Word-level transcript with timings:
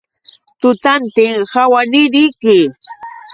Tutantin 0.59 1.37
awaniriki. 1.61 2.57